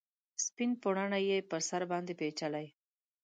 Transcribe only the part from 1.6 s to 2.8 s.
سر باندې پیچلي